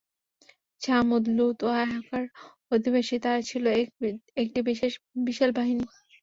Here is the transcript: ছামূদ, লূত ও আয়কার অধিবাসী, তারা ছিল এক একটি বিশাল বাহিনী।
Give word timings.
ছামূদ, 0.81 1.23
লূত 1.37 1.57
ও 1.63 1.79
আয়কার 1.79 2.23
অধিবাসী, 2.71 3.15
তারা 3.23 3.41
ছিল 3.49 3.63
এক 3.75 3.89
একটি 4.37 4.59
বিশাল 5.27 5.49
বাহিনী। 5.57 5.85